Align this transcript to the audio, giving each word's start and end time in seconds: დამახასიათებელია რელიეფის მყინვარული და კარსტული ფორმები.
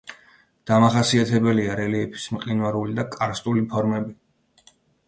დამახასიათებელია 0.69 1.75
რელიეფის 1.81 2.27
მყინვარული 2.39 2.99
და 3.03 3.09
კარსტული 3.19 3.67
ფორმები. 3.77 4.21